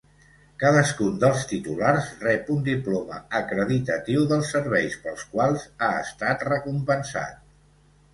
[0.61, 7.39] Cadascun dels titulars rep un diploma acreditatiu dels serveis pels quals ha estat recompensat.